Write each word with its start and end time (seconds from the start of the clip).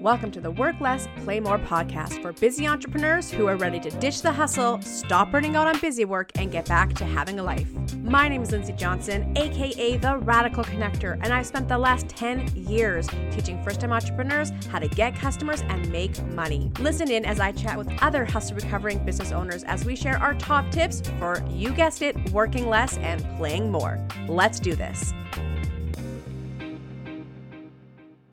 Welcome 0.00 0.30
to 0.30 0.40
the 0.40 0.52
Work 0.52 0.80
Less, 0.80 1.08
Play 1.24 1.40
More 1.40 1.58
podcast 1.58 2.22
for 2.22 2.32
busy 2.32 2.68
entrepreneurs 2.68 3.32
who 3.32 3.48
are 3.48 3.56
ready 3.56 3.80
to 3.80 3.90
ditch 3.90 4.22
the 4.22 4.30
hustle, 4.30 4.80
stop 4.80 5.32
burning 5.32 5.56
out 5.56 5.66
on 5.66 5.76
busy 5.80 6.04
work, 6.04 6.30
and 6.36 6.52
get 6.52 6.68
back 6.68 6.94
to 6.94 7.04
having 7.04 7.40
a 7.40 7.42
life. 7.42 7.68
My 7.96 8.28
name 8.28 8.42
is 8.42 8.52
Lindsay 8.52 8.74
Johnson, 8.74 9.36
aka 9.36 9.96
The 9.96 10.18
Radical 10.18 10.62
Connector, 10.62 11.14
and 11.14 11.32
I've 11.32 11.48
spent 11.48 11.66
the 11.66 11.76
last 11.76 12.08
10 12.10 12.48
years 12.54 13.08
teaching 13.32 13.60
first 13.64 13.80
time 13.80 13.92
entrepreneurs 13.92 14.50
how 14.70 14.78
to 14.78 14.86
get 14.86 15.16
customers 15.16 15.62
and 15.62 15.90
make 15.90 16.22
money. 16.28 16.70
Listen 16.78 17.10
in 17.10 17.24
as 17.24 17.40
I 17.40 17.50
chat 17.50 17.76
with 17.76 17.90
other 18.00 18.24
hustle 18.24 18.54
recovering 18.54 19.04
business 19.04 19.32
owners 19.32 19.64
as 19.64 19.84
we 19.84 19.96
share 19.96 20.18
our 20.18 20.34
top 20.34 20.70
tips 20.70 21.02
for, 21.18 21.44
you 21.50 21.72
guessed 21.72 22.02
it, 22.02 22.16
working 22.30 22.68
less 22.68 22.96
and 22.98 23.28
playing 23.36 23.72
more. 23.72 23.98
Let's 24.28 24.60
do 24.60 24.76
this. 24.76 25.12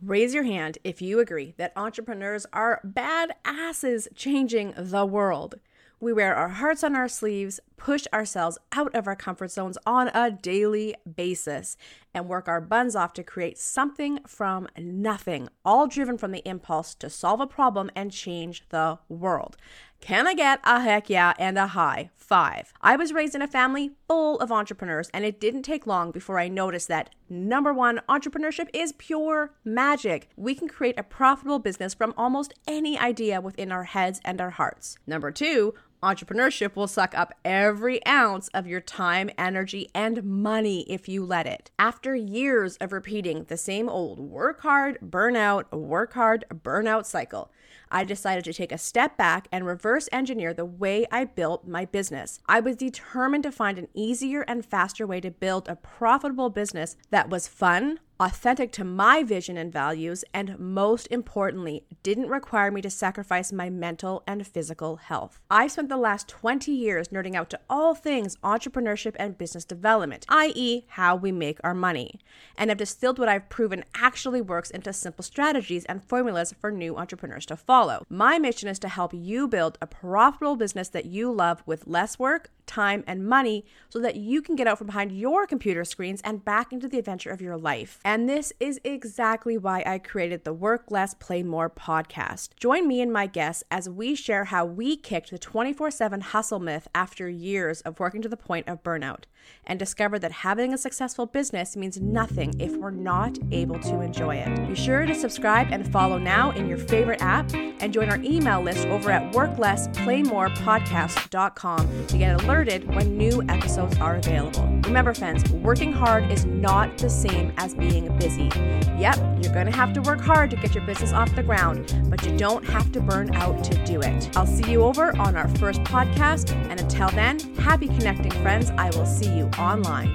Raise 0.06 0.36
your 0.36 0.44
hand 0.44 0.78
if 0.84 1.02
you 1.02 1.20
agree 1.20 1.56
that 1.58 1.74
entrepreneurs 1.76 2.46
are 2.54 2.80
bad 2.84 3.34
asses 3.44 4.08
changing 4.14 4.72
the 4.78 5.04
world. 5.04 5.56
We 6.00 6.14
wear 6.14 6.36
our 6.36 6.50
hearts 6.50 6.84
on 6.84 6.96
our 6.96 7.08
sleeves, 7.08 7.60
push 7.76 8.06
ourselves 8.14 8.60
out 8.72 8.94
of 8.94 9.08
our 9.08 9.16
comfort 9.16 9.50
zones 9.50 9.80
on 9.84 10.10
a 10.10 10.30
daily 10.30 10.94
basis, 11.16 11.76
and 12.14 12.30
work 12.30 12.48
our 12.48 12.62
buns 12.62 12.96
off 12.96 13.14
to 13.14 13.24
create 13.24 13.58
something 13.58 14.20
from 14.28 14.68
nothing, 14.78 15.50
all 15.64 15.88
driven 15.88 16.20
from 16.20 16.34
the 16.34 16.48
impulse 16.48 16.94
to 16.94 17.10
solve 17.10 17.42
a 17.42 17.48
problem 17.48 17.90
and 17.96 18.12
change 18.12 18.62
the 18.70 19.00
world. 19.10 19.58
Can 20.02 20.28
I 20.28 20.36
get 20.36 20.60
a 20.64 20.82
heck 20.82 21.10
yeah 21.10 21.34
and 21.40 21.58
a 21.58 21.68
high 21.68 22.12
five? 22.16 22.74
I 22.82 22.96
was 22.96 23.12
raised 23.12 23.34
in 23.34 23.42
a 23.42 23.48
family 23.48 23.92
full 24.08 24.40
of 24.40 24.52
entrepreneurs, 24.52 25.10
and 25.14 25.26
it 25.26 25.40
didn't 25.40 25.64
take 25.64 25.88
long 25.88 26.12
before 26.12 26.40
I 26.40 26.48
noticed 26.48 26.88
that 26.90 27.10
number 27.28 27.74
one, 27.74 28.02
entrepreneurship 28.08 28.68
is 28.74 28.94
pure 28.94 29.54
magic. 29.64 30.30
We 30.36 30.54
can 30.54 30.68
create 30.68 31.00
a 31.00 31.04
profitable 31.04 31.60
business 31.60 31.94
from 31.94 32.14
almost 32.18 32.54
any 32.68 33.00
idea 33.00 33.42
within 33.42 33.72
our 33.72 33.86
heads 33.86 34.22
and 34.24 34.40
our 34.40 34.52
hearts. 34.52 34.98
Number 35.08 35.32
two, 35.32 35.74
Entrepreneurship 36.04 36.76
will 36.76 36.88
suck 36.88 37.18
up 37.18 37.34
every 37.44 38.06
ounce 38.06 38.48
of 38.50 38.68
your 38.68 38.82
time, 38.82 39.30
energy, 39.38 39.90
and 39.96 40.24
money 40.24 40.82
if 40.90 41.08
you 41.08 41.26
let 41.26 41.48
it. 41.48 41.72
After 41.80 42.16
years 42.16 42.78
of 42.78 42.92
repeating 42.92 43.46
the 43.46 43.58
same 43.58 43.90
old 43.90 44.20
work 44.20 44.62
hard, 44.62 45.00
burn 45.02 45.36
out, 45.36 45.72
work 45.76 46.14
hard, 46.14 46.46
burnout 46.54 47.06
cycle, 47.06 47.52
I 47.92 48.04
decided 48.04 48.44
to 48.46 48.54
take 48.54 48.72
a 48.72 48.78
step 48.78 49.18
back 49.18 49.48
and 49.52 49.66
reverse 49.66 50.10
engineer 50.12 50.54
the 50.54 50.66
way 50.66 51.06
I 51.12 51.26
built 51.26 51.68
my 51.68 51.86
business. 51.86 52.40
I 52.48 52.60
was 52.60 52.76
determined 52.76 53.44
to 53.44 53.52
find 53.52 53.78
an 53.78 53.88
easier 53.94 54.42
and 54.42 54.66
faster 54.66 55.08
way 55.08 55.22
to 55.22 55.32
build 55.32 55.68
a 55.68 55.76
profitable 55.76 56.50
business 56.50 56.98
that 57.10 57.30
was 57.30 57.48
fun, 57.48 58.00
authentic 58.20 58.72
to 58.72 58.84
my 58.84 59.24
vision 59.24 59.58
and 59.58 59.72
values, 59.72 60.24
and 60.34 60.58
most 60.58 61.08
importantly, 61.12 61.84
didn't 62.04 62.30
require 62.30 62.72
me 62.72 62.82
to 62.82 62.90
sacrifice 62.90 63.52
my 63.52 63.70
mental 63.70 64.24
and 64.26 64.48
physical 64.48 64.98
health. 64.98 65.42
I've 65.50 65.72
spent 65.72 65.90
the 65.90 65.98
last 65.98 66.28
20 66.28 66.72
years 66.72 67.10
nerding 67.10 67.36
out 67.36 67.50
to 67.50 67.60
all 67.70 67.94
things 67.94 68.38
entrepreneurship 68.38 69.16
and 69.20 69.38
business 69.38 69.66
development, 69.66 70.26
i.e., 70.30 70.86
how 70.90 71.16
we 71.16 71.32
make 71.32 71.60
our 71.64 71.74
money, 71.74 72.20
and 72.58 72.70
have 72.70 72.78
distilled 72.78 73.20
what 73.20 73.30
I've 73.30 73.50
proven 73.50 73.84
actually 73.94 74.42
works 74.42 74.72
into 74.72 74.94
simple 74.94 75.24
strategies 75.24 75.86
and 75.86 76.04
formulas 76.04 76.54
for 76.60 76.72
new 76.72 76.96
entrepreneurs 76.96 77.46
to 77.48 77.58
follow. 77.58 78.06
My 78.10 78.40
mission 78.40 78.70
is 78.70 78.80
to 78.80 78.88
help 78.88 79.14
you 79.14 79.48
build 79.48 79.78
a 79.82 79.88
profitable 79.88 80.56
business 80.56 80.90
that 80.90 81.06
you 81.06 81.32
love 81.32 81.64
with 81.66 81.88
less 81.88 82.18
work, 82.18 82.50
time, 82.66 83.04
and 83.08 83.28
money 83.28 83.66
so 83.90 84.00
that 84.00 84.16
you 84.16 84.42
can 84.42 84.56
get 84.56 84.68
out 84.68 84.78
from 84.78 84.88
behind 84.88 85.12
your 85.12 85.46
computer 85.46 85.84
screens 85.84 86.22
and 86.24 86.44
back 86.44 86.72
into 86.72 86.88
the 86.88 86.98
adventure 86.98 87.30
of 87.30 87.42
your 87.42 87.58
life. 87.58 88.00
And 88.06 88.30
this 88.30 88.54
is 88.60 88.80
exactly 88.84 89.58
why 89.58 89.82
I 89.84 89.98
created 89.98 90.44
the 90.44 90.54
Work 90.54 90.92
Less, 90.92 91.16
Play 91.16 91.42
More 91.42 91.72
podcast. 91.72 92.50
Join 92.56 92.88
me 92.88 93.02
and 93.02 93.12
my 93.12 93.26
guests 93.26 93.64
as 93.72 93.90
we 93.90 94.14
share 94.14 94.44
how 94.44 94.64
we 94.64 94.96
kicked 94.96 95.32
the 95.32 95.40
24 95.40 95.90
7 95.90 96.22
hustle 96.22 96.60
myth 96.60 96.88
after 96.94 97.28
years 97.28 97.82
of 97.82 98.00
working 98.00 98.22
to 98.22 98.30
the 98.30 98.38
point 98.38 98.68
of 98.68 98.84
burnout 98.84 99.24
and 99.66 99.80
discover 99.80 100.20
that 100.20 100.32
having 100.32 100.72
a 100.74 100.78
successful 100.78 101.26
business 101.26 101.76
means 101.76 102.00
nothing 102.00 102.54
if 102.60 102.76
we're 102.76 102.92
not 102.92 103.40
able 103.52 103.80
to 103.80 104.02
enjoy 104.02 104.36
it. 104.36 104.68
Be 104.68 104.76
sure 104.76 105.08
to 105.08 105.16
subscribe 105.16 105.70
and 105.72 105.92
follow 105.92 106.20
now 106.20 106.52
in 106.52 106.68
your 106.68 106.78
favorite 106.78 107.22
app 107.22 107.52
and 107.54 107.92
join 107.92 108.10
our 108.10 108.20
email 108.20 108.62
list 108.62 108.86
over 108.88 109.12
at 109.12 109.34
worklessplaymorepodcast.com 109.34 112.08
to 112.08 112.18
get 112.18 112.44
alerted 112.44 112.88
when 112.94 113.18
new 113.18 113.42
episodes 113.50 113.98
are 113.98 114.18
available. 114.18 114.66
Remember, 114.84 115.14
friends, 115.14 115.50
working 115.52 115.92
hard 115.92 116.32
is 116.32 116.46
not 116.46 116.98
the 116.98 117.10
same 117.10 117.52
as 117.58 117.76
being 118.02 118.18
busy. 118.18 118.50
Yep, 118.98 119.18
you're 119.42 119.54
going 119.54 119.68
to 119.68 119.72
have 119.72 119.94
to 119.94 120.02
work 120.02 120.20
hard 120.20 120.50
to 120.50 120.58
get 120.58 120.76
your 120.76 120.86
business 120.86 121.14
off 121.14 121.34
the 121.36 121.44
ground, 121.44 121.96
but 122.10 122.26
you 122.26 122.38
don't 122.38 122.66
have 122.66 122.92
to 122.92 123.00
burn 123.00 123.34
out 123.36 123.64
to 123.64 123.86
do 123.86 124.02
it. 124.02 124.36
I'll 124.36 124.46
see 124.46 124.70
you 124.70 124.84
over 124.84 125.16
on 125.18 125.36
our 125.36 125.48
first 125.58 125.82
podcast, 125.84 126.52
and 126.70 126.80
until 126.80 127.10
then, 127.10 127.40
happy 127.56 127.88
connecting, 127.88 128.32
friends. 128.44 128.72
I 128.72 128.90
will 128.92 129.06
see 129.06 129.32
you 129.34 129.46
online. 129.58 130.12